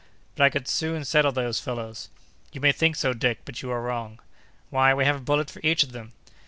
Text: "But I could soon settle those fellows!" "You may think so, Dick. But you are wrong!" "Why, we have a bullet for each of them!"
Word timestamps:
"But 0.35 0.43
I 0.45 0.49
could 0.49 0.67
soon 0.67 1.05
settle 1.05 1.31
those 1.31 1.59
fellows!" 1.59 2.09
"You 2.51 2.59
may 2.59 2.71
think 2.71 2.95
so, 2.95 3.13
Dick. 3.13 3.41
But 3.45 3.61
you 3.61 3.69
are 3.69 3.83
wrong!" 3.83 4.19
"Why, 4.71 4.95
we 4.95 5.05
have 5.05 5.17
a 5.17 5.19
bullet 5.19 5.51
for 5.51 5.61
each 5.61 5.83
of 5.83 5.91
them!" 5.91 6.13